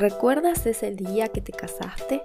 ¿Recuerdas 0.00 0.64
ese 0.64 0.92
día 0.92 1.28
que 1.28 1.42
te 1.42 1.52
casaste? 1.52 2.22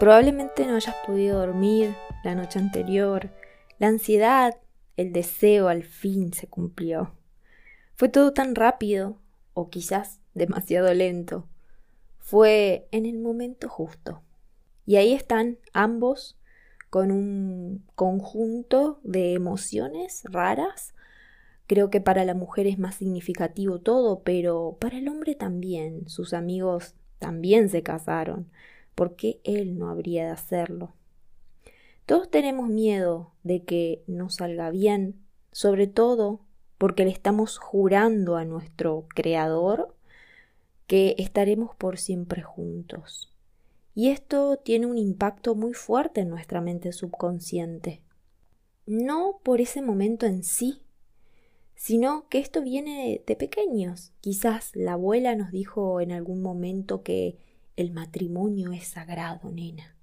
Probablemente 0.00 0.66
no 0.66 0.74
hayas 0.74 0.96
podido 1.06 1.38
dormir 1.38 1.94
la 2.24 2.34
noche 2.34 2.58
anterior. 2.58 3.30
La 3.78 3.86
ansiedad, 3.86 4.58
el 4.96 5.12
deseo 5.12 5.68
al 5.68 5.84
fin 5.84 6.32
se 6.32 6.48
cumplió. 6.48 7.14
Fue 7.94 8.08
todo 8.08 8.32
tan 8.32 8.56
rápido, 8.56 9.16
o 9.54 9.70
quizás 9.70 10.18
demasiado 10.34 10.92
lento. 10.92 11.46
Fue 12.18 12.88
en 12.90 13.06
el 13.06 13.20
momento 13.20 13.68
justo. 13.68 14.24
Y 14.84 14.96
ahí 14.96 15.12
están 15.12 15.60
ambos 15.72 16.36
con 16.90 17.12
un 17.12 17.86
conjunto 17.94 18.98
de 19.04 19.34
emociones 19.34 20.24
raras 20.24 20.96
Creo 21.68 21.90
que 21.90 22.00
para 22.00 22.24
la 22.24 22.32
mujer 22.32 22.66
es 22.66 22.78
más 22.78 22.94
significativo 22.94 23.78
todo, 23.78 24.20
pero 24.20 24.78
para 24.80 24.96
el 24.96 25.06
hombre 25.06 25.34
también. 25.34 26.08
Sus 26.08 26.32
amigos 26.32 26.94
también 27.18 27.68
se 27.68 27.82
casaron. 27.82 28.50
¿Por 28.94 29.16
qué 29.16 29.38
él 29.44 29.78
no 29.78 29.90
habría 29.90 30.24
de 30.24 30.30
hacerlo? 30.30 30.94
Todos 32.06 32.30
tenemos 32.30 32.70
miedo 32.70 33.32
de 33.42 33.64
que 33.64 34.02
no 34.06 34.30
salga 34.30 34.70
bien, 34.70 35.20
sobre 35.52 35.86
todo 35.86 36.40
porque 36.78 37.04
le 37.04 37.10
estamos 37.10 37.58
jurando 37.58 38.36
a 38.36 38.46
nuestro 38.46 39.06
Creador 39.14 39.94
que 40.86 41.16
estaremos 41.18 41.76
por 41.76 41.98
siempre 41.98 42.42
juntos. 42.42 43.30
Y 43.94 44.08
esto 44.08 44.56
tiene 44.56 44.86
un 44.86 44.96
impacto 44.96 45.54
muy 45.54 45.74
fuerte 45.74 46.22
en 46.22 46.30
nuestra 46.30 46.62
mente 46.62 46.92
subconsciente. 46.92 48.00
No 48.86 49.40
por 49.42 49.60
ese 49.60 49.82
momento 49.82 50.24
en 50.24 50.44
sí, 50.44 50.80
sino 51.78 52.28
que 52.28 52.40
esto 52.40 52.60
viene 52.60 53.22
de 53.24 53.36
pequeños. 53.36 54.12
Quizás 54.20 54.74
la 54.74 54.94
abuela 54.94 55.36
nos 55.36 55.52
dijo 55.52 56.00
en 56.00 56.10
algún 56.10 56.42
momento 56.42 57.04
que 57.04 57.38
el 57.76 57.92
matrimonio 57.92 58.72
es 58.72 58.88
sagrado, 58.88 59.52
nena. 59.52 59.96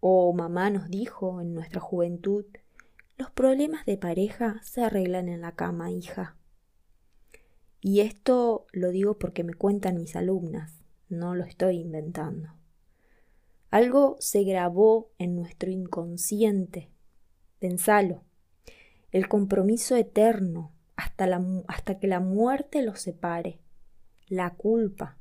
O 0.00 0.32
mamá 0.32 0.70
nos 0.70 0.88
dijo 0.88 1.42
en 1.42 1.52
nuestra 1.52 1.78
juventud, 1.78 2.46
los 3.18 3.30
problemas 3.30 3.84
de 3.84 3.98
pareja 3.98 4.62
se 4.64 4.82
arreglan 4.82 5.28
en 5.28 5.42
la 5.42 5.52
cama, 5.52 5.90
hija. 5.90 6.38
Y 7.82 8.00
esto 8.00 8.66
lo 8.72 8.88
digo 8.88 9.18
porque 9.18 9.44
me 9.44 9.52
cuentan 9.52 9.96
mis 9.96 10.16
alumnas, 10.16 10.80
no 11.10 11.34
lo 11.34 11.44
estoy 11.44 11.80
inventando. 11.80 12.54
Algo 13.68 14.16
se 14.20 14.42
grabó 14.42 15.10
en 15.18 15.36
nuestro 15.36 15.70
inconsciente. 15.70 16.88
Pensalo. 17.58 18.22
El 19.12 19.28
compromiso 19.28 19.96
eterno, 19.96 20.73
hasta, 20.96 21.26
la, 21.26 21.44
hasta 21.68 21.98
que 21.98 22.06
la 22.06 22.20
muerte 22.20 22.82
los 22.82 23.00
separe, 23.00 23.60
la 24.28 24.50
culpa, 24.54 25.18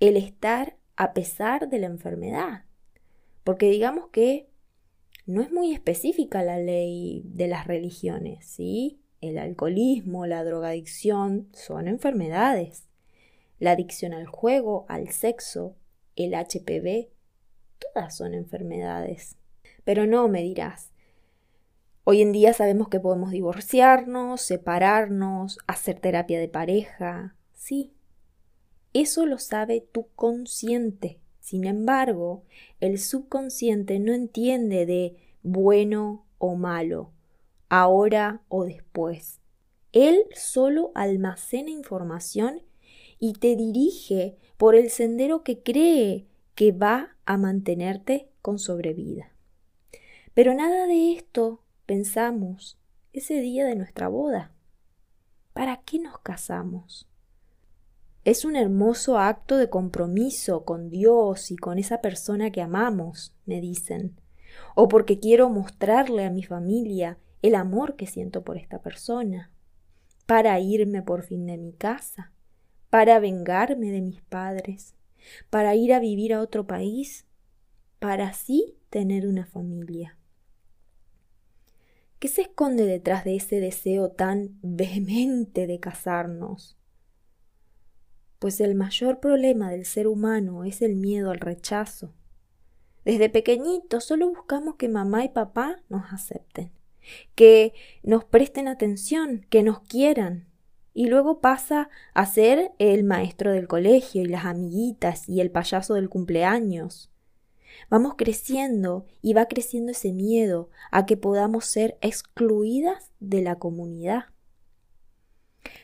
el 0.00 0.16
estar 0.16 0.76
a 0.96 1.12
pesar 1.12 1.68
de 1.68 1.78
la 1.78 1.86
enfermedad. 1.86 2.64
Porque 3.42 3.70
digamos 3.70 4.08
que 4.08 4.48
no 5.26 5.42
es 5.42 5.50
muy 5.50 5.72
específica 5.72 6.42
la 6.42 6.58
ley 6.58 7.22
de 7.24 7.48
las 7.48 7.66
religiones, 7.66 8.46
¿sí? 8.46 9.00
El 9.20 9.38
alcoholismo, 9.38 10.26
la 10.26 10.44
drogadicción 10.44 11.48
son 11.52 11.88
enfermedades. 11.88 12.88
La 13.58 13.72
adicción 13.72 14.12
al 14.12 14.26
juego, 14.26 14.84
al 14.88 15.08
sexo, 15.10 15.76
el 16.16 16.34
HPV, 16.34 17.08
todas 17.78 18.16
son 18.16 18.34
enfermedades. 18.34 19.36
Pero 19.84 20.06
no, 20.06 20.28
me 20.28 20.42
dirás, 20.42 20.92
Hoy 22.06 22.20
en 22.20 22.32
día 22.32 22.52
sabemos 22.52 22.88
que 22.88 23.00
podemos 23.00 23.30
divorciarnos, 23.30 24.42
separarnos, 24.42 25.58
hacer 25.66 26.00
terapia 26.00 26.38
de 26.38 26.48
pareja. 26.48 27.34
Sí, 27.54 27.94
eso 28.92 29.24
lo 29.24 29.38
sabe 29.38 29.80
tu 29.80 30.08
consciente. 30.14 31.18
Sin 31.40 31.64
embargo, 31.64 32.42
el 32.78 32.98
subconsciente 32.98 34.00
no 34.00 34.12
entiende 34.12 34.84
de 34.84 35.16
bueno 35.42 36.26
o 36.36 36.56
malo, 36.56 37.10
ahora 37.70 38.42
o 38.48 38.66
después. 38.66 39.40
Él 39.92 40.24
solo 40.34 40.92
almacena 40.94 41.70
información 41.70 42.60
y 43.18 43.32
te 43.32 43.56
dirige 43.56 44.36
por 44.58 44.74
el 44.74 44.90
sendero 44.90 45.42
que 45.42 45.62
cree 45.62 46.26
que 46.54 46.70
va 46.72 47.16
a 47.24 47.38
mantenerte 47.38 48.28
con 48.42 48.58
sobrevida. 48.58 49.32
Pero 50.34 50.52
nada 50.52 50.86
de 50.86 51.12
esto 51.12 51.63
pensamos 51.86 52.78
ese 53.12 53.40
día 53.40 53.66
de 53.66 53.76
nuestra 53.76 54.08
boda. 54.08 54.52
¿Para 55.52 55.82
qué 55.82 55.98
nos 55.98 56.18
casamos? 56.18 57.08
Es 58.24 58.44
un 58.44 58.56
hermoso 58.56 59.18
acto 59.18 59.58
de 59.58 59.68
compromiso 59.68 60.64
con 60.64 60.88
Dios 60.88 61.50
y 61.50 61.56
con 61.56 61.78
esa 61.78 62.00
persona 62.00 62.50
que 62.50 62.62
amamos, 62.62 63.34
me 63.44 63.60
dicen, 63.60 64.18
o 64.74 64.88
porque 64.88 65.18
quiero 65.18 65.50
mostrarle 65.50 66.24
a 66.24 66.30
mi 66.30 66.42
familia 66.42 67.18
el 67.42 67.54
amor 67.54 67.96
que 67.96 68.06
siento 68.06 68.42
por 68.42 68.56
esta 68.56 68.80
persona, 68.80 69.50
para 70.24 70.58
irme 70.58 71.02
por 71.02 71.22
fin 71.22 71.44
de 71.44 71.58
mi 71.58 71.74
casa, 71.74 72.32
para 72.88 73.18
vengarme 73.18 73.90
de 73.90 74.00
mis 74.00 74.22
padres, 74.22 74.94
para 75.50 75.74
ir 75.74 75.92
a 75.92 76.00
vivir 76.00 76.32
a 76.32 76.40
otro 76.40 76.66
país, 76.66 77.26
para 77.98 78.28
así 78.28 78.78
tener 78.88 79.26
una 79.26 79.44
familia. 79.44 80.16
¿Qué 82.24 82.28
se 82.28 82.40
esconde 82.40 82.86
detrás 82.86 83.22
de 83.24 83.36
ese 83.36 83.60
deseo 83.60 84.08
tan 84.08 84.58
vehemente 84.62 85.66
de 85.66 85.78
casarnos? 85.78 86.78
Pues 88.38 88.62
el 88.62 88.74
mayor 88.74 89.20
problema 89.20 89.70
del 89.70 89.84
ser 89.84 90.06
humano 90.06 90.64
es 90.64 90.80
el 90.80 90.96
miedo 90.96 91.30
al 91.30 91.38
rechazo. 91.38 92.14
Desde 93.04 93.28
pequeñitos 93.28 94.04
solo 94.06 94.30
buscamos 94.30 94.76
que 94.76 94.88
mamá 94.88 95.22
y 95.22 95.28
papá 95.28 95.82
nos 95.90 96.14
acepten, 96.14 96.72
que 97.34 97.74
nos 98.02 98.24
presten 98.24 98.68
atención, 98.68 99.44
que 99.50 99.62
nos 99.62 99.80
quieran. 99.80 100.48
Y 100.94 101.08
luego 101.08 101.42
pasa 101.42 101.90
a 102.14 102.24
ser 102.24 102.72
el 102.78 103.04
maestro 103.04 103.52
del 103.52 103.68
colegio 103.68 104.22
y 104.22 104.28
las 104.28 104.46
amiguitas 104.46 105.28
y 105.28 105.42
el 105.42 105.50
payaso 105.50 105.92
del 105.92 106.08
cumpleaños. 106.08 107.13
Vamos 107.90 108.14
creciendo 108.16 109.06
y 109.22 109.34
va 109.34 109.46
creciendo 109.46 109.92
ese 109.92 110.12
miedo 110.12 110.70
a 110.90 111.06
que 111.06 111.16
podamos 111.16 111.66
ser 111.66 111.98
excluidas 112.00 113.10
de 113.20 113.42
la 113.42 113.58
comunidad. 113.58 114.26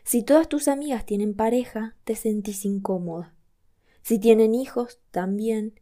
Si 0.04 0.22
todas 0.22 0.48
tus 0.48 0.68
amigas 0.68 1.06
tienen 1.06 1.34
pareja, 1.34 1.96
te 2.04 2.14
sentís 2.14 2.64
incómoda. 2.64 3.34
Si 4.02 4.18
tienen 4.18 4.54
hijos, 4.54 5.00
también. 5.10 5.80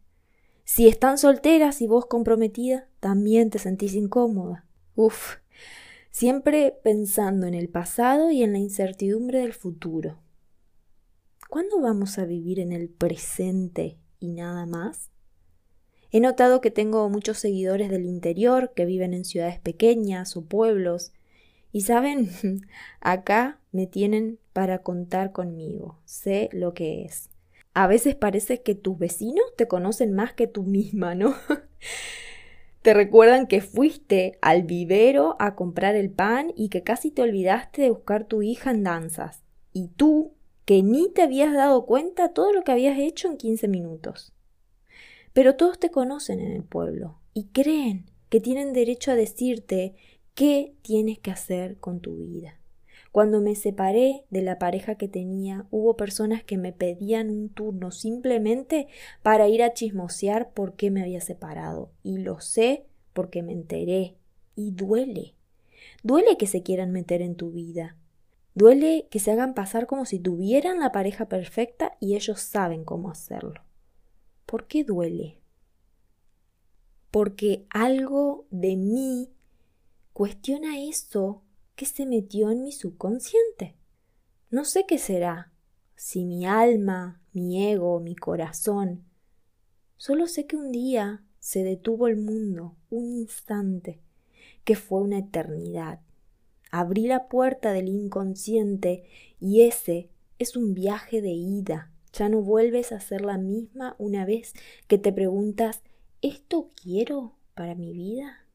Si 0.63 0.87
están 0.87 1.17
solteras 1.17 1.81
y 1.81 1.87
vos 1.87 2.05
comprometida, 2.05 2.87
también 2.99 3.49
te 3.49 3.59
sentís 3.59 3.95
incómoda. 3.95 4.65
Uf, 4.95 5.37
siempre 6.11 6.77
pensando 6.83 7.47
en 7.47 7.53
el 7.53 7.69
pasado 7.69 8.31
y 8.31 8.43
en 8.43 8.53
la 8.53 8.59
incertidumbre 8.59 9.39
del 9.39 9.53
futuro. 9.53 10.19
¿Cuándo 11.49 11.81
vamos 11.81 12.19
a 12.19 12.25
vivir 12.25 12.59
en 12.59 12.71
el 12.71 12.89
presente 12.89 13.97
y 14.19 14.27
nada 14.33 14.67
más? 14.67 15.09
He 16.11 16.19
notado 16.19 16.59
que 16.59 16.71
tengo 16.71 17.07
muchos 17.09 17.37
seguidores 17.37 17.89
del 17.89 18.05
interior 18.05 18.71
que 18.75 18.85
viven 18.85 19.13
en 19.13 19.25
ciudades 19.25 19.59
pequeñas 19.59 20.35
o 20.35 20.43
pueblos. 20.43 21.13
Y 21.71 21.81
saben, 21.81 22.29
acá 22.99 23.59
me 23.71 23.85
tienen 23.85 24.39
para 24.53 24.79
contar 24.79 25.31
conmigo. 25.31 25.99
Sé 26.05 26.49
lo 26.51 26.73
que 26.73 27.03
es. 27.03 27.29
A 27.75 27.85
veces 27.85 28.15
parece 28.15 28.63
que 28.63 28.73
tus 28.73 28.97
vecinos 28.97 29.45
te 29.55 29.67
conocen 29.67 30.13
más 30.13 30.33
que 30.33 30.47
tú 30.47 30.63
misma, 30.63 31.13
¿no? 31.13 31.35
te 32.81 32.95
recuerdan 32.95 33.45
que 33.45 33.61
fuiste 33.61 34.39
al 34.41 34.63
vivero 34.63 35.35
a 35.39 35.55
comprar 35.55 35.95
el 35.95 36.09
pan 36.09 36.51
y 36.55 36.69
que 36.69 36.81
casi 36.81 37.11
te 37.11 37.21
olvidaste 37.21 37.83
de 37.83 37.91
buscar 37.91 38.23
tu 38.23 38.41
hija 38.41 38.71
en 38.71 38.83
danzas. 38.83 39.43
Y 39.73 39.89
tú, 39.89 40.33
que 40.65 40.81
ni 40.81 41.11
te 41.11 41.21
habías 41.21 41.53
dado 41.53 41.85
cuenta 41.85 42.33
todo 42.33 42.51
lo 42.51 42.63
que 42.63 42.71
habías 42.71 42.97
hecho 42.97 43.27
en 43.27 43.37
15 43.37 43.67
minutos. 43.67 44.33
Pero 45.39 45.55
todos 45.55 45.79
te 45.79 45.89
conocen 45.89 46.41
en 46.41 46.51
el 46.51 46.65
pueblo 46.65 47.17
y 47.33 47.45
creen 47.45 48.11
que 48.27 48.41
tienen 48.41 48.73
derecho 48.73 49.11
a 49.11 49.15
decirte 49.15 49.95
qué 50.35 50.75
tienes 50.81 51.17
que 51.17 51.31
hacer 51.31 51.77
con 51.77 52.01
tu 52.01 52.17
vida. 52.17 52.59
Cuando 53.13 53.39
me 53.39 53.55
separé 53.55 54.25
de 54.29 54.41
la 54.41 54.59
pareja 54.59 54.95
que 54.95 55.07
tenía, 55.07 55.65
hubo 55.71 55.95
personas 55.95 56.43
que 56.43 56.57
me 56.57 56.73
pedían 56.73 57.29
un 57.29 57.47
turno 57.47 57.91
simplemente 57.91 58.89
para 59.23 59.47
ir 59.47 59.63
a 59.63 59.73
chismosear 59.73 60.51
por 60.51 60.73
qué 60.73 60.91
me 60.91 61.03
había 61.03 61.21
separado. 61.21 61.93
Y 62.03 62.17
lo 62.17 62.41
sé 62.41 62.83
porque 63.13 63.41
me 63.41 63.53
enteré. 63.53 64.17
Y 64.57 64.71
duele. 64.71 65.35
Duele 66.03 66.35
que 66.35 66.47
se 66.47 66.63
quieran 66.63 66.91
meter 66.91 67.21
en 67.21 67.35
tu 67.35 67.51
vida. 67.51 67.95
Duele 68.55 69.07
que 69.09 69.19
se 69.19 69.31
hagan 69.31 69.53
pasar 69.53 69.87
como 69.87 70.03
si 70.03 70.19
tuvieran 70.19 70.81
la 70.81 70.91
pareja 70.91 71.29
perfecta 71.29 71.95
y 72.01 72.17
ellos 72.17 72.41
saben 72.41 72.83
cómo 72.83 73.09
hacerlo. 73.09 73.68
¿Por 74.49 74.65
qué 74.65 74.83
duele? 74.83 75.37
Porque 77.11 77.67
algo 77.69 78.47
de 78.49 78.77
mí 78.77 79.29
cuestiona 80.11 80.79
eso 80.79 81.43
que 81.75 81.85
se 81.85 82.07
metió 82.07 82.49
en 82.49 82.63
mi 82.63 82.71
subconsciente. 82.71 83.75
No 84.49 84.65
sé 84.65 84.87
qué 84.87 84.97
será. 84.97 85.53
si 85.95 86.25
mi 86.25 86.47
alma, 86.47 87.21
mi 87.31 87.69
ego, 87.69 87.99
mi 87.99 88.15
corazón. 88.15 89.03
Solo 89.97 90.25
sé 90.25 90.47
que 90.47 90.55
un 90.55 90.71
día 90.71 91.23
se 91.37 91.63
detuvo 91.63 92.07
el 92.07 92.17
mundo, 92.17 92.75
un 92.89 93.05
instante, 93.05 94.01
que 94.63 94.75
fue 94.75 95.01
una 95.01 95.19
eternidad. 95.19 96.01
Abrí 96.71 97.05
la 97.05 97.27
puerta 97.27 97.71
del 97.71 97.87
inconsciente 97.87 99.03
y 99.39 99.61
ese 99.61 100.09
es 100.39 100.55
un 100.55 100.73
viaje 100.73 101.21
de 101.21 101.33
ida. 101.33 101.91
Ya 102.13 102.29
no 102.29 102.41
vuelves 102.41 102.91
a 102.91 102.99
ser 102.99 103.21
la 103.21 103.37
misma 103.37 103.95
una 103.97 104.25
vez 104.25 104.53
que 104.87 104.97
te 104.97 105.13
preguntas 105.13 105.81
¿esto 106.21 106.69
quiero 106.81 107.35
para 107.55 107.75
mi 107.75 107.93
vida? 107.93 108.45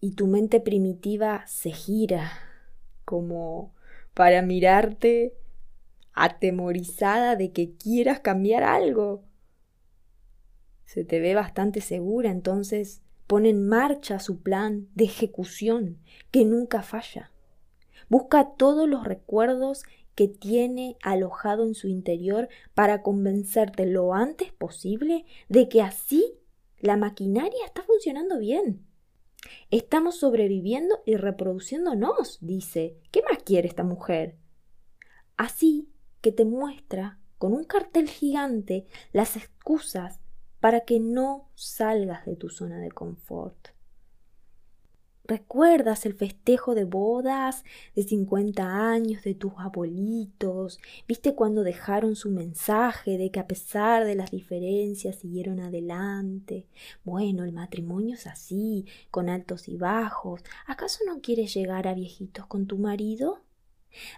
Y 0.00 0.12
tu 0.12 0.26
mente 0.26 0.60
primitiva 0.60 1.44
se 1.46 1.70
gira 1.70 2.30
como 3.04 3.74
para 4.14 4.42
mirarte 4.42 5.34
atemorizada 6.12 7.36
de 7.36 7.52
que 7.52 7.74
quieras 7.74 8.20
cambiar 8.20 8.62
algo. 8.62 9.24
Se 10.84 11.04
te 11.04 11.20
ve 11.20 11.34
bastante 11.34 11.80
segura, 11.80 12.30
entonces 12.30 13.02
pone 13.26 13.50
en 13.50 13.68
marcha 13.68 14.18
su 14.18 14.40
plan 14.40 14.88
de 14.94 15.04
ejecución 15.04 15.98
que 16.30 16.44
nunca 16.44 16.82
falla. 16.82 17.30
Busca 18.08 18.54
todos 18.56 18.88
los 18.88 19.04
recuerdos 19.04 19.84
que 20.14 20.28
tiene 20.28 20.96
alojado 21.02 21.64
en 21.64 21.74
su 21.74 21.88
interior 21.88 22.48
para 22.74 23.02
convencerte 23.02 23.86
lo 23.86 24.14
antes 24.14 24.52
posible 24.52 25.24
de 25.48 25.68
que 25.68 25.82
así 25.82 26.38
la 26.80 26.96
maquinaria 26.96 27.64
está 27.64 27.82
funcionando 27.82 28.38
bien. 28.38 28.84
Estamos 29.70 30.18
sobreviviendo 30.18 31.00
y 31.06 31.16
reproduciéndonos, 31.16 32.38
dice. 32.40 32.98
¿Qué 33.12 33.22
más 33.22 33.42
quiere 33.42 33.68
esta 33.68 33.84
mujer? 33.84 34.36
Así 35.36 35.88
que 36.20 36.32
te 36.32 36.44
muestra 36.44 37.18
con 37.38 37.52
un 37.52 37.64
cartel 37.64 38.08
gigante 38.08 38.86
las 39.12 39.36
excusas 39.36 40.20
para 40.60 40.80
que 40.80 40.98
no 40.98 41.48
salgas 41.54 42.26
de 42.26 42.36
tu 42.36 42.48
zona 42.48 42.78
de 42.78 42.90
confort. 42.90 43.68
¿Recuerdas 45.28 46.06
el 46.06 46.14
festejo 46.14 46.74
de 46.74 46.84
bodas 46.84 47.62
de 47.94 48.02
50 48.02 48.90
años 48.90 49.22
de 49.24 49.34
tus 49.34 49.52
abuelitos? 49.58 50.80
¿Viste 51.06 51.34
cuando 51.34 51.64
dejaron 51.64 52.16
su 52.16 52.30
mensaje 52.30 53.18
de 53.18 53.30
que 53.30 53.38
a 53.38 53.46
pesar 53.46 54.06
de 54.06 54.14
las 54.14 54.30
diferencias 54.30 55.16
siguieron 55.16 55.60
adelante? 55.60 56.66
Bueno, 57.04 57.44
el 57.44 57.52
matrimonio 57.52 58.14
es 58.14 58.26
así, 58.26 58.86
con 59.10 59.28
altos 59.28 59.68
y 59.68 59.76
bajos. 59.76 60.40
¿Acaso 60.66 61.00
no 61.06 61.20
quieres 61.20 61.52
llegar 61.52 61.88
a 61.88 61.94
viejitos 61.94 62.46
con 62.46 62.66
tu 62.66 62.78
marido? 62.78 63.42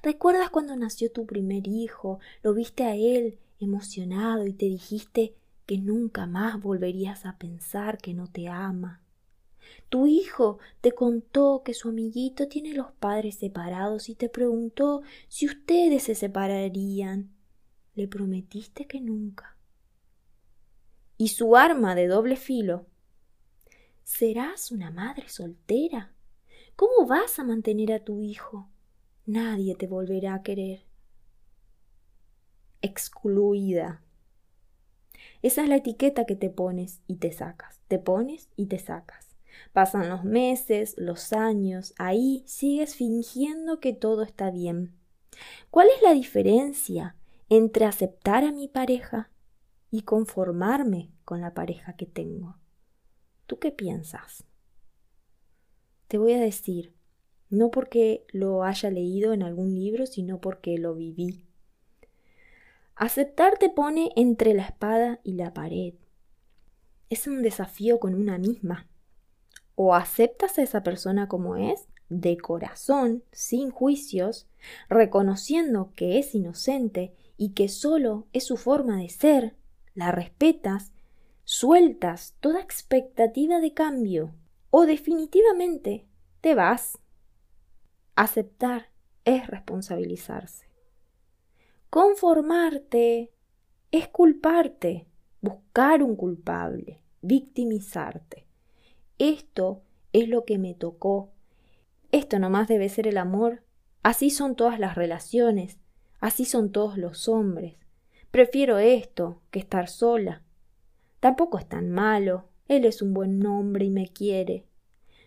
¿Recuerdas 0.05 0.51
cuando 0.51 0.77
nació 0.77 1.11
tu 1.11 1.27
primer 1.27 1.67
hijo? 1.67 2.21
Lo 2.45 2.55
viste 2.55 2.85
a 2.85 2.95
él 2.95 3.41
emocionado 3.59 4.47
y 4.47 4.53
te 4.53 4.67
dijiste 4.67 5.35
que 5.67 5.79
nunca 5.79 6.29
más 6.29 6.63
volverías 6.63 7.27
a 7.27 7.37
pensar 7.37 7.99
que 7.99 8.15
no 8.15 8.29
te 8.29 8.47
ama. 8.47 9.03
Tu 9.89 10.07
hijo 10.07 10.59
te 10.81 10.93
contó 10.93 11.63
que 11.65 11.75
su 11.75 11.89
amiguito 11.89 12.49
tiene 12.49 12.75
los 12.75 12.93
padres 12.93 13.37
separados 13.37 14.09
y 14.09 14.15
te 14.15 14.29
preguntó 14.29 15.03
si 15.29 15.47
ustedes 15.47 16.05
se 16.05 16.15
separarían. 16.15 17.35
Le 17.95 18.09
prometiste 18.09 18.87
que 18.87 19.01
nunca. 19.01 19.57
Y 21.17 21.29
su 21.29 21.57
arma 21.57 21.95
de 21.95 22.07
doble 22.07 22.37
filo. 22.37 22.87
¿Serás 24.05 24.71
una 24.71 24.91
madre 24.91 25.29
soltera? 25.29 26.15
¿Cómo 26.77 27.07
vas 27.07 27.39
a 27.39 27.45
mantener 27.45 27.93
a 27.93 28.05
tu 28.05 28.23
hijo? 28.23 28.69
Nadie 29.27 29.75
te 29.75 29.87
volverá 29.87 30.35
a 30.35 30.43
querer. 30.43 30.87
Excluida. 32.81 34.03
Esa 35.43 35.63
es 35.63 35.69
la 35.69 35.77
etiqueta 35.77 36.25
que 36.25 36.37
te 36.37 36.51
pones 36.51 37.01
y 37.07 37.17
te 37.17 37.33
sacas, 37.33 37.81
te 37.89 37.99
pones 37.99 38.49
y 38.57 38.67
te 38.67 38.79
sacas. 38.79 39.30
Pasan 39.73 40.09
los 40.09 40.25
meses, 40.25 40.95
los 40.99 41.33
años, 41.33 41.95
ahí 41.99 42.43
sigues 42.47 42.95
fingiendo 42.95 43.81
que 43.81 43.93
todo 43.93 44.23
está 44.23 44.51
bien. 44.51 44.95
¿Cuál 45.71 45.89
es 45.95 46.03
la 46.03 46.13
diferencia 46.13 47.17
entre 47.49 47.85
aceptar 47.85 48.45
a 48.45 48.53
mi 48.53 48.69
pareja 48.69 49.31
y 49.91 50.03
conformarme 50.03 51.11
con 51.25 51.41
la 51.41 51.55
pareja 51.55 51.95
que 51.95 52.07
tengo? 52.07 52.59
¿Tú 53.47 53.59
qué 53.59 53.71
piensas? 53.71 54.45
Te 56.09 56.19
voy 56.19 56.33
a 56.33 56.41
decir, 56.41 56.93
no 57.51 57.71
porque 57.71 58.25
lo 58.33 58.65
haya 58.65 58.91
leído 58.91 59.33
en 59.33 59.43
algún 59.43 59.75
libro, 59.75 60.07
sino 60.07 60.41
porque 60.41 60.79
lo 60.79 60.95
viví. 60.95 61.47
Aceptar 62.97 63.59
te 63.59 63.71
pone 63.71 64.11
entre 64.15 64.53
la 64.53 64.65
espada 64.65 65.21
y 65.25 65.33
la 65.33 65.55
pared. 65.55 65.95
Es 67.09 67.27
un 67.27 67.43
desafío 67.43 67.99
con 67.99 68.15
una 68.15 68.37
misma. 68.37 68.90
O 69.75 69.95
aceptas 69.95 70.59
a 70.59 70.63
esa 70.63 70.83
persona 70.83 71.29
como 71.29 71.57
es, 71.57 71.89
de 72.09 72.37
corazón, 72.37 73.23
sin 73.33 73.71
juicios, 73.71 74.49
reconociendo 74.89 75.93
que 75.95 76.19
es 76.19 76.35
inocente 76.35 77.15
y 77.37 77.51
que 77.51 77.69
solo 77.69 78.27
es 78.33 78.45
su 78.45 78.57
forma 78.57 78.99
de 78.99 79.09
ser, 79.09 79.55
la 79.95 80.13
respetas, 80.13 80.93
sueltas 81.45 82.35
toda 82.41 82.61
expectativa 82.61 83.61
de 83.61 83.73
cambio, 83.73 84.35
o 84.71 84.87
definitivamente 84.87 86.07
te 86.41 86.55
vas. 86.55 86.99
Aceptar 88.15 88.91
es 89.25 89.47
responsabilizarse. 89.47 90.67
Conformarte 91.91 93.33
es 93.91 94.09
culparte, 94.09 95.07
buscar 95.41 96.03
un 96.03 96.17
culpable, 96.17 97.01
victimizarte. 97.21 98.47
Esto 99.21 99.83
es 100.15 100.31
lo 100.31 100.47
que 100.47 100.57
me 100.57 100.73
tocó. 100.73 101.31
Esto 102.11 102.39
nomás 102.39 102.69
debe 102.69 102.89
ser 102.89 103.07
el 103.07 103.19
amor. 103.19 103.63
Así 104.03 104.31
son 104.31 104.57
todas 104.57 104.81
las 104.81 104.95
relaciones. 104.95 105.79
Así 106.21 106.47
son 106.47 106.73
todos 106.73 106.97
los 106.97 107.29
hombres. 107.29 107.77
Prefiero 108.31 108.79
esto 108.79 109.43
que 109.51 109.59
estar 109.59 109.91
sola. 109.91 110.43
Tampoco 111.21 111.59
es 111.59 111.69
tan 111.69 111.91
malo. 111.91 112.49
Él 112.67 112.87
es 112.87 113.03
un 113.03 113.13
buen 113.13 113.45
hombre 113.45 113.85
y 113.85 113.91
me 113.91 114.09
quiere. 114.09 114.65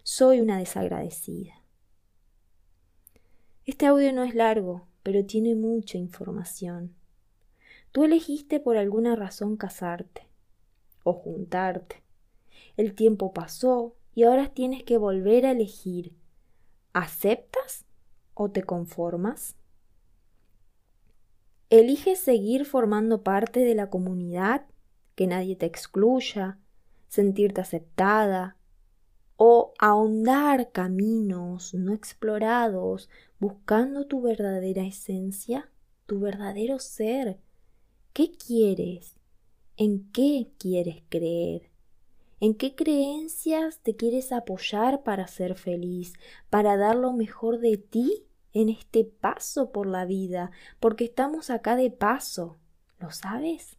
Soy 0.01 0.41
una 0.41 0.57
desagradecida. 0.57 1.53
Este 3.63 3.85
audio 3.85 4.11
no 4.11 4.23
es 4.23 4.33
largo, 4.33 4.87
pero 5.03 5.23
tiene 5.23 5.53
mucha 5.53 5.99
información. 5.99 6.95
Tú 7.91 8.05
elegiste 8.05 8.59
por 8.59 8.75
alguna 8.75 9.15
razón 9.15 9.55
casarte 9.55 10.25
o 11.03 11.13
juntarte 11.13 12.02
el 12.77 12.95
tiempo 12.95 13.33
pasó 13.33 13.95
y 14.15 14.23
ahora 14.23 14.49
tienes 14.49 14.83
que 14.83 14.97
volver 14.97 15.45
a 15.45 15.51
elegir. 15.51 16.15
¿Aceptas 16.93 17.85
o 18.33 18.51
te 18.51 18.63
conformas? 18.63 19.55
¿Eliges 21.69 22.19
seguir 22.19 22.65
formando 22.65 23.23
parte 23.23 23.61
de 23.61 23.73
la 23.73 23.89
comunidad, 23.89 24.67
que 25.15 25.25
nadie 25.25 25.55
te 25.55 25.65
excluya, 25.65 26.59
sentirte 27.07 27.61
aceptada, 27.61 28.57
o 29.37 29.73
ahondar 29.79 30.71
caminos 30.71 31.73
no 31.73 31.93
explorados 31.93 33.09
buscando 33.39 34.05
tu 34.05 34.21
verdadera 34.21 34.83
esencia, 34.83 35.71
tu 36.05 36.19
verdadero 36.19 36.77
ser? 36.77 37.39
¿Qué 38.13 38.31
quieres? 38.31 39.15
¿En 39.75 40.11
qué 40.11 40.51
quieres 40.59 41.01
creer? 41.09 41.72
¿En 42.43 42.55
qué 42.55 42.75
creencias 42.75 43.79
te 43.79 43.95
quieres 43.95 44.33
apoyar 44.33 45.03
para 45.03 45.27
ser 45.27 45.55
feliz, 45.55 46.11
para 46.49 46.75
dar 46.75 46.97
lo 46.97 47.13
mejor 47.13 47.59
de 47.59 47.77
ti 47.77 48.25
en 48.51 48.67
este 48.67 49.05
paso 49.05 49.71
por 49.71 49.87
la 49.87 50.03
vida? 50.03 50.51
Porque 50.81 51.05
estamos 51.05 51.49
acá 51.49 51.77
de 51.77 51.89
paso, 51.89 52.57
¿lo 52.99 53.11
sabes? 53.11 53.77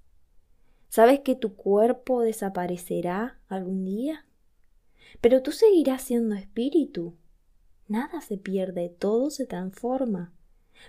¿Sabes 0.89 1.21
que 1.21 1.35
tu 1.35 1.57
cuerpo 1.57 2.23
desaparecerá 2.23 3.39
algún 3.49 3.85
día? 3.85 4.25
Pero 5.21 5.43
tú 5.43 5.53
seguirás 5.53 6.01
siendo 6.01 6.35
espíritu. 6.35 7.19
Nada 7.87 8.23
se 8.23 8.39
pierde, 8.39 8.89
todo 8.89 9.29
se 9.29 9.45
transforma. 9.45 10.33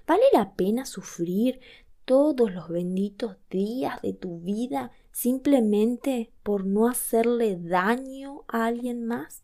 ¿Vale 0.08 0.24
la 0.32 0.56
pena 0.56 0.86
sufrir 0.86 1.60
todos 2.06 2.54
los 2.54 2.70
benditos 2.70 3.38
días 3.50 4.02
de 4.02 4.14
tu 4.14 4.40
vida 4.40 4.92
simplemente 5.12 6.32
por 6.44 6.66
no 6.66 6.88
hacerle 6.88 7.58
daño 7.58 8.44
a 8.48 8.66
alguien 8.66 9.06
más, 9.06 9.42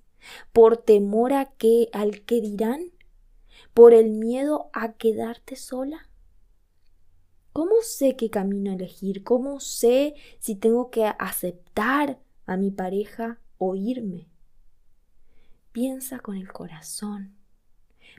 por 0.53 0.77
temor 0.77 1.33
a 1.33 1.45
que 1.45 1.89
al 1.91 2.21
que 2.21 2.39
dirán, 2.39 2.91
por 3.73 3.93
el 3.93 4.11
miedo 4.11 4.69
a 4.73 4.93
quedarte 4.93 5.55
sola. 5.55 6.07
¿Cómo 7.51 7.75
sé 7.81 8.15
qué 8.15 8.29
camino 8.29 8.71
elegir? 8.71 9.23
¿Cómo 9.23 9.59
sé 9.59 10.13
si 10.39 10.55
tengo 10.55 10.89
que 10.89 11.05
aceptar 11.05 12.19
a 12.45 12.57
mi 12.57 12.71
pareja 12.71 13.41
o 13.57 13.75
irme? 13.75 14.27
Piensa 15.71 16.19
con 16.19 16.35
el 16.37 16.51
corazón, 16.51 17.35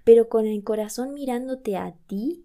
pero 0.05 0.29
con 0.29 0.47
el 0.47 0.63
corazón 0.65 1.15
mirándote 1.15 1.77
a 1.77 1.95
ti 2.07 2.45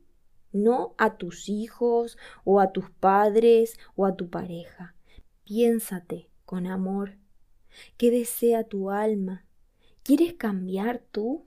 no 0.51 0.96
a 0.98 1.18
tus 1.18 1.50
hijos 1.50 2.18
o 2.44 2.60
a 2.60 2.72
tus 2.72 2.89
padres 2.89 3.77
o 3.96 4.06
a 4.06 4.16
tu 4.16 4.30
pareja. 4.30 4.96
Piénsate 5.44 6.30
con 6.46 6.68
amor. 6.68 7.18
¿Qué 7.98 8.12
desea 8.12 8.63
tu 8.63 8.89
alma? 8.89 9.46
¿Quieres 10.04 10.34
cambiar 10.34 11.00
tú? 11.12 11.46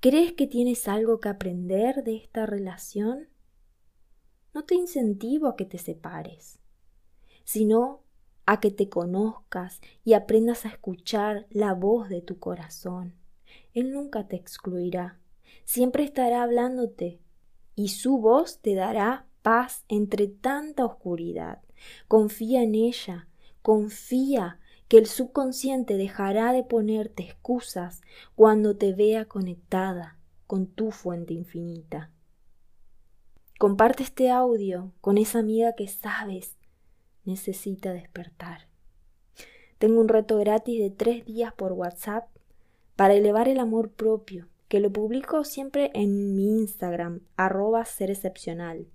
¿Crees 0.00 0.32
que 0.32 0.46
tienes 0.46 0.88
algo 0.88 1.20
que 1.20 1.28
aprender 1.28 2.04
de 2.04 2.16
esta 2.16 2.46
relación? 2.46 3.28
No 4.54 4.64
te 4.64 4.74
incentivo 4.74 5.48
a 5.48 5.56
que 5.56 5.64
te 5.64 5.78
separes, 5.78 6.58
sino 7.44 8.02
a 8.44 8.60
que 8.60 8.70
te 8.70 8.88
conozcas 8.88 9.80
y 10.04 10.12
aprendas 10.12 10.66
a 10.66 10.68
escuchar 10.68 11.46
la 11.50 11.72
voz 11.74 12.08
de 12.08 12.20
tu 12.20 12.38
corazón. 12.38 13.14
Él 13.72 13.92
nunca 13.92 14.28
te 14.28 14.36
excluirá, 14.36 15.18
siempre 15.64 16.04
estará 16.04 16.42
hablándote 16.42 17.21
y 17.74 17.88
su 17.88 18.18
voz 18.18 18.60
te 18.60 18.74
dará 18.74 19.26
paz 19.42 19.84
entre 19.88 20.28
tanta 20.28 20.84
oscuridad. 20.84 21.62
Confía 22.08 22.62
en 22.62 22.74
ella, 22.74 23.28
confía 23.62 24.58
que 24.88 24.98
el 24.98 25.06
subconsciente 25.06 25.96
dejará 25.96 26.52
de 26.52 26.64
ponerte 26.64 27.22
excusas 27.22 28.02
cuando 28.34 28.76
te 28.76 28.92
vea 28.92 29.24
conectada 29.24 30.18
con 30.46 30.66
tu 30.66 30.90
fuente 30.90 31.32
infinita. 31.32 32.10
Comparte 33.58 34.02
este 34.02 34.30
audio 34.30 34.92
con 35.00 35.18
esa 35.18 35.38
amiga 35.38 35.74
que 35.74 35.88
sabes 35.88 36.56
necesita 37.24 37.92
despertar. 37.92 38.68
Tengo 39.78 40.00
un 40.00 40.08
reto 40.08 40.36
gratis 40.38 40.78
de 40.78 40.90
tres 40.90 41.24
días 41.24 41.52
por 41.54 41.72
WhatsApp 41.72 42.28
para 42.96 43.14
elevar 43.14 43.48
el 43.48 43.58
amor 43.58 43.90
propio, 43.90 44.48
que 44.72 44.80
lo 44.80 44.90
publico 44.90 45.44
siempre 45.44 45.90
en 45.92 46.34
mi 46.34 46.46
Instagram, 46.46 47.20
arroba 47.36 47.84
ser 47.84 48.10
excepcional. 48.10 48.86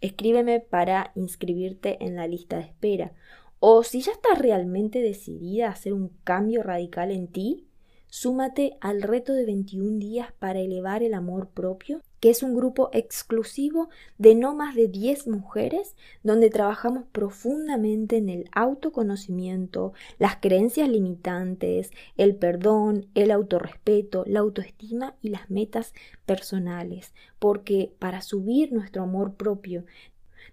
Escríbeme 0.00 0.58
para 0.58 1.12
inscribirte 1.14 2.04
en 2.04 2.16
la 2.16 2.26
lista 2.26 2.56
de 2.56 2.64
espera. 2.64 3.12
O 3.60 3.84
si 3.84 4.00
ya 4.00 4.10
estás 4.10 4.40
realmente 4.40 4.98
decidida 5.00 5.68
a 5.68 5.70
hacer 5.70 5.92
un 5.92 6.08
cambio 6.24 6.64
radical 6.64 7.12
en 7.12 7.28
ti, 7.28 7.68
súmate 8.08 8.76
al 8.80 9.00
reto 9.00 9.32
de 9.32 9.46
21 9.46 10.00
días 10.00 10.32
para 10.40 10.58
elevar 10.58 11.04
el 11.04 11.14
amor 11.14 11.50
propio, 11.50 12.00
que 12.22 12.30
es 12.30 12.44
un 12.44 12.54
grupo 12.54 12.88
exclusivo 12.92 13.88
de 14.16 14.36
no 14.36 14.54
más 14.54 14.76
de 14.76 14.86
10 14.86 15.26
mujeres 15.26 15.96
donde 16.22 16.50
trabajamos 16.50 17.02
profundamente 17.10 18.16
en 18.16 18.28
el 18.28 18.48
autoconocimiento, 18.52 19.92
las 20.20 20.36
creencias 20.36 20.88
limitantes, 20.88 21.90
el 22.16 22.36
perdón, 22.36 23.06
el 23.16 23.32
autorrespeto, 23.32 24.22
la 24.28 24.38
autoestima 24.38 25.16
y 25.20 25.30
las 25.30 25.50
metas 25.50 25.94
personales, 26.24 27.12
porque 27.40 27.92
para 27.98 28.22
subir 28.22 28.72
nuestro 28.72 29.02
amor 29.02 29.34
propio 29.34 29.84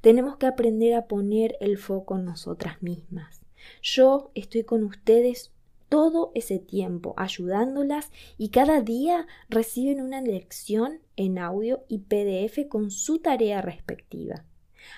tenemos 0.02 0.38
que 0.38 0.48
aprender 0.48 0.96
a 0.96 1.06
poner 1.06 1.56
el 1.60 1.78
foco 1.78 2.18
en 2.18 2.26
nosotras 2.26 2.82
mismas. 2.82 3.42
Yo 3.84 4.32
estoy 4.34 4.64
con 4.64 4.84
ustedes 4.84 5.52
todo 5.90 6.32
ese 6.36 6.60
tiempo 6.60 7.14
ayudándolas 7.18 8.12
y 8.38 8.50
cada 8.50 8.82
día 8.82 9.28
reciben 9.50 10.02
una 10.02 10.22
lección 10.22 11.00
en 11.16 11.40
audio 11.40 11.84
y 11.88 12.00
PDF 12.00 12.70
con 12.70 12.92
su 12.92 13.20
tarea 13.20 13.62
respectiva. 13.62 14.46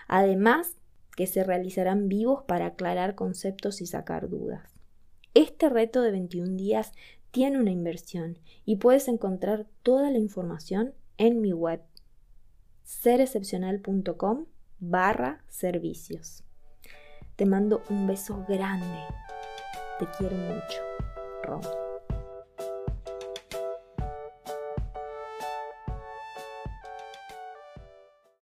Además, 0.07 0.75
que 1.15 1.27
se 1.27 1.43
realizarán 1.43 2.07
vivos 2.07 2.43
para 2.47 2.67
aclarar 2.67 3.15
conceptos 3.15 3.81
y 3.81 3.85
sacar 3.85 4.29
dudas. 4.29 4.69
Este 5.33 5.69
reto 5.69 6.01
de 6.01 6.11
21 6.11 6.57
días 6.57 6.91
tiene 7.31 7.59
una 7.59 7.71
inversión 7.71 8.37
y 8.65 8.77
puedes 8.77 9.07
encontrar 9.07 9.65
toda 9.83 10.11
la 10.11 10.19
información 10.19 10.93
en 11.17 11.41
mi 11.41 11.53
web 11.53 11.81
serexcepcional.com 12.83 14.45
barra 14.79 15.43
servicios. 15.47 16.43
Te 17.35 17.45
mando 17.45 17.81
un 17.89 18.07
beso 18.07 18.45
grande 18.47 18.99
te 20.01 20.07
quiero 20.17 20.35
mucho, 20.35 20.81
Ron. 21.43 21.80